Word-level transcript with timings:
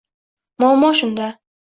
Muammo 0.59 0.89
shunda 0.99 1.27